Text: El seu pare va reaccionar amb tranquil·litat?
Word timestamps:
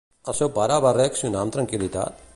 El 0.31 0.35
seu 0.37 0.49
pare 0.55 0.79
va 0.85 0.95
reaccionar 0.97 1.45
amb 1.45 1.57
tranquil·litat? 1.59 2.29